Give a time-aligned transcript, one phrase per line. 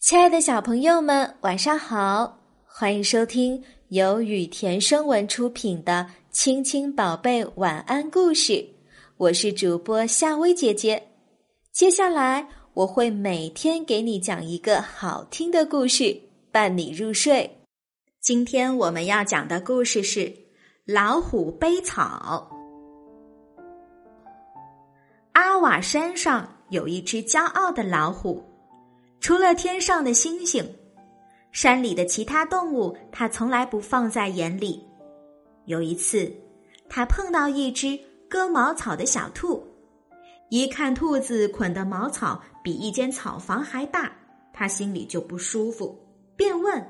[0.00, 2.38] 亲爱的小朋友们，晚上好！
[2.64, 8.52] 欢迎收听由雨田声文出品的《亲亲宝贝晚安故事》，
[9.16, 11.02] 我是主播夏薇姐姐。
[11.72, 16.16] 接下来我会每天给你讲一个好听的故事，
[16.52, 17.58] 伴你入睡。
[18.20, 20.20] 今天我们要讲的故事是
[20.86, 22.48] 《老虎背草》。
[25.32, 28.47] 阿瓦山上有一只骄傲的老虎。
[29.20, 30.64] 除了天上的星星，
[31.52, 34.84] 山里的其他动物，他从来不放在眼里。
[35.66, 36.32] 有一次，
[36.88, 39.66] 他碰到一只割茅草的小兔，
[40.50, 44.12] 一看兔子捆的茅草比一间草房还大，
[44.52, 45.98] 他心里就不舒服，
[46.36, 46.82] 便问：“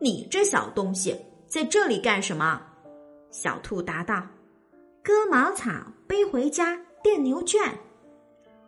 [0.00, 2.62] 你这小东西在这里干什么？”
[3.30, 4.26] 小兔答道
[5.02, 5.70] ：“割茅草
[6.06, 7.60] 背回家垫牛圈。”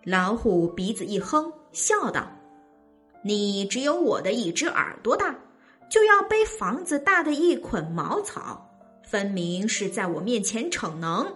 [0.05, 2.27] 老虎鼻子一哼，笑道。
[3.23, 5.39] 你只有我的一只耳朵大，
[5.91, 8.67] 就要背房子大的一捆茅草，
[9.05, 11.31] 分明是在我面前逞能。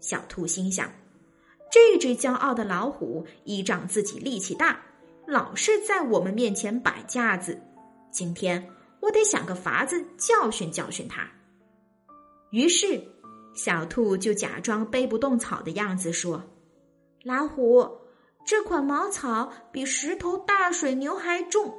[0.00, 0.88] 小兔心想：
[1.72, 4.80] 这只骄傲的老虎依仗自己力气大，
[5.26, 7.60] 老是在我们面前摆架子。
[8.12, 8.64] 今天
[9.00, 11.28] 我得想个法子教训教训他。
[12.50, 13.02] 于是，
[13.56, 16.40] 小兔就假装背不动草的样子说
[17.24, 17.84] ：“老虎。”
[18.44, 21.72] 这款茅草比十头大水牛还重，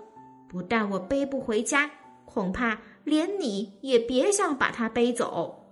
[0.49, 1.91] 不但我背不回家，
[2.25, 5.63] 恐怕连你也别想把它背走。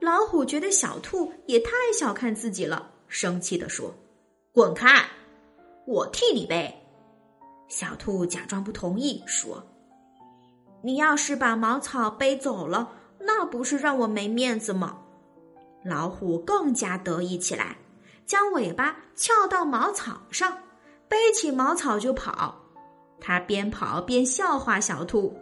[0.00, 3.94] 老虎觉得小兔也太小看自己了，生气地说
[4.52, 4.88] ：“滚开，
[5.86, 6.74] 我替你背。”
[7.68, 9.64] 小兔假装不同意，说
[10.82, 14.98] ：“你要是把茅草背走了，那不是让我没面子吗？”
[15.84, 17.76] 老虎更加得意起来。
[18.26, 20.52] 将尾巴翘到茅草上，
[21.08, 22.60] 背起茅草就跑。
[23.20, 25.34] 他边跑边笑话小兔：“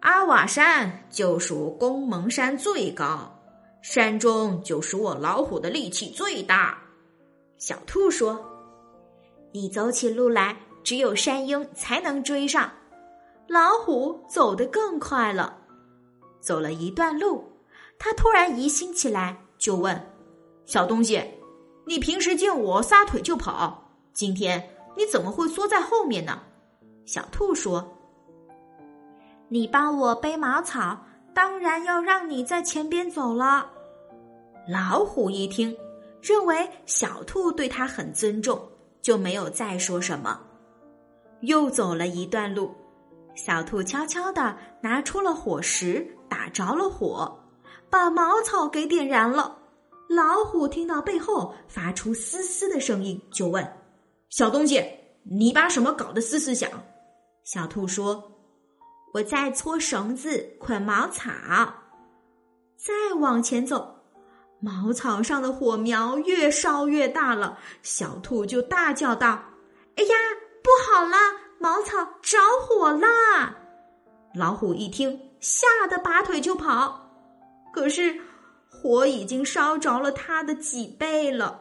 [0.00, 3.36] 阿瓦山就属公蒙山最高，
[3.82, 6.78] 山中就属我老虎的力气最大。”
[7.58, 8.38] 小兔说
[9.52, 12.70] ：“你走起路来，只有山鹰才能追上。”
[13.48, 15.58] 老虎走得更快了。
[16.40, 17.44] 走了一段路，
[17.98, 20.00] 他突然疑心起来，就问
[20.64, 21.20] ：“小东西。”
[21.92, 24.66] 你平时见我撒腿就跑，今天
[24.96, 26.40] 你怎么会缩在后面呢？
[27.04, 27.86] 小兔说
[29.50, 30.98] ：“你帮我背茅草，
[31.34, 33.70] 当然要让你在前边走了。”
[34.66, 35.76] 老虎一听，
[36.22, 38.58] 认为小兔对他很尊重，
[39.02, 40.40] 就没有再说什么。
[41.42, 42.74] 又走了一段路，
[43.34, 47.38] 小兔悄悄的拿出了火石，打着了火，
[47.90, 49.58] 把茅草给点燃了。
[50.14, 53.66] 老虎听到背后发出嘶嘶的声音，就问
[54.28, 54.84] ：“小东西，
[55.22, 56.68] 你把什么搞得嘶嘶响？”
[57.44, 58.30] 小兔说
[59.14, 61.30] ：“我在搓绳子捆茅草。”
[62.76, 63.96] 再往前走，
[64.60, 69.42] 茅草上的火苗越烧越大了，小兔就大叫道
[69.96, 70.14] ：“哎呀，
[70.62, 71.16] 不好啦！
[71.58, 73.56] 茅草着火啦！”
[74.34, 77.08] 老虎一听，吓得拔腿就跑，
[77.72, 78.20] 可是。
[78.74, 81.60] 火已经烧着了他的脊背了，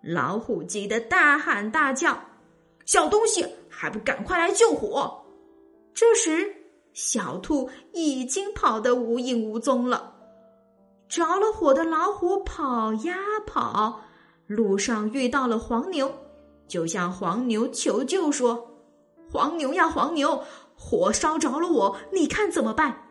[0.00, 2.18] 老虎急得大喊大叫
[2.86, 5.22] ：“小东西，还不赶快来救火！”
[5.92, 6.54] 这时，
[6.94, 10.14] 小兔已经跑得无影无踪了。
[11.08, 14.00] 着了火的老虎跑呀跑，
[14.46, 16.10] 路上遇到了黄牛，
[16.66, 18.70] 就向黄牛求救说
[19.30, 20.42] ：“黄牛呀，黄牛，
[20.74, 23.01] 火烧着了我，你看怎么办？”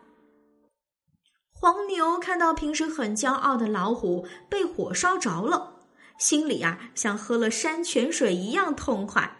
[1.62, 5.74] 黄牛看到平时很骄傲的老虎被火烧着了，
[6.18, 9.32] 心里啊像喝了山泉水一样痛快，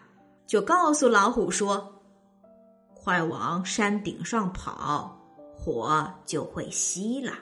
[0.47, 2.01] 就告诉老虎说
[2.95, 5.19] ：“快往山顶上跑，
[5.53, 7.33] 火就会熄了。”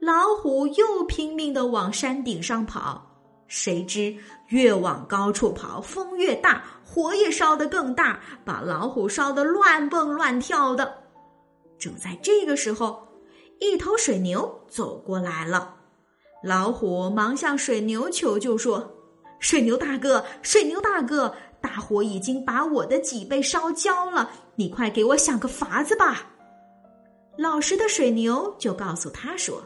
[0.00, 3.06] 老虎又拼命的往山顶上跑，
[3.46, 4.16] 谁知
[4.48, 10.90] 越往高处跑，风越大，火也烧得更大，把老虎烧得乱蹦乱跳的。
[11.78, 13.06] 正在这个时候。
[13.60, 15.76] 一头水牛走过来了，
[16.42, 18.90] 老虎忙向水牛求救说
[19.38, 26.26] ：“水牛大哥，水牛大哥，大火已经把我的脊背烧焦了，你快给我想个法子吧。”
[27.36, 29.62] 老实的水牛就告诉他说：“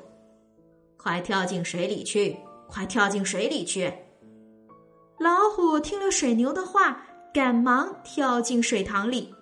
[0.99, 2.37] 快跳进水里去，
[2.69, 3.93] 快跳进水里去。”
[5.19, 7.01] 老虎听了水牛的话，
[7.33, 9.33] 赶忙跳进水塘里，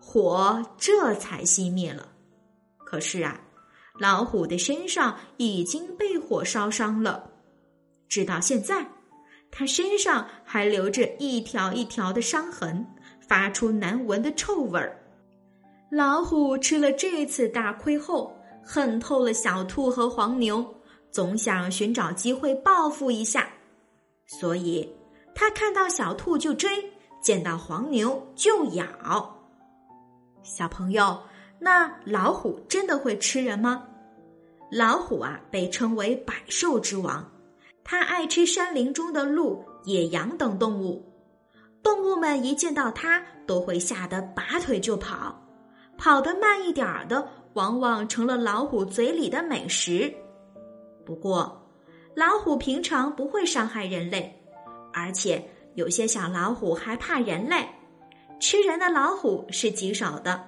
[0.00, 2.08] 火这才熄灭了。
[2.84, 3.40] 可是啊。
[3.98, 7.30] 老虎的身上已经被火烧伤了，
[8.08, 8.86] 直到现在，
[9.50, 12.86] 它身上还留着一条一条的伤痕，
[13.20, 14.98] 发出难闻的臭味儿。
[15.90, 18.34] 老虎吃了这次大亏后，
[18.64, 20.64] 恨透了小兔和黄牛，
[21.10, 23.46] 总想寻找机会报复一下。
[24.26, 24.90] 所以，
[25.34, 26.70] 他看到小兔就追，
[27.20, 29.38] 见到黄牛就咬。
[30.42, 31.20] 小朋友，
[31.64, 33.84] 那老虎真的会吃人吗？
[34.68, 37.24] 老虎啊，被称为百兽之王，
[37.84, 41.08] 它爱吃山林中的鹿、野羊等动物。
[41.80, 45.40] 动物们一见到它，都会吓得拔腿就跑，
[45.96, 50.12] 跑得慢一点儿的，往往成了老虎嘴里的美食。
[51.06, 51.64] 不过，
[52.16, 54.36] 老虎平常不会伤害人类，
[54.92, 55.40] 而且
[55.76, 57.64] 有些小老虎还怕人类。
[58.40, 60.44] 吃人的老虎是极少的，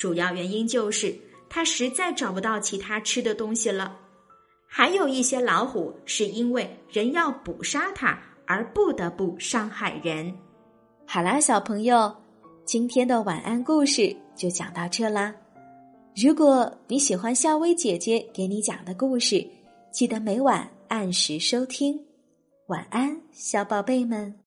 [0.00, 1.14] 主要原因就是
[1.50, 3.98] 它实在找不到其他吃的东西了。
[4.66, 10.34] 还有一些老虎是因为人要捕杀它而不得不伤害人。
[11.06, 12.10] 好啦，小朋友，
[12.64, 15.34] 今天的晚安故事就讲到这啦。
[16.16, 19.46] 如果你喜欢夏薇姐姐给你讲的故事，
[19.92, 22.00] 记得每晚按时收听。
[22.68, 24.34] 晚安，小宝贝们。